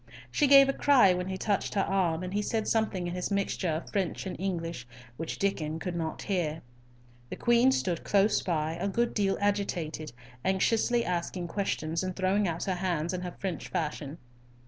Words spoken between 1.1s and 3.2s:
when he touched her arm, and he said something in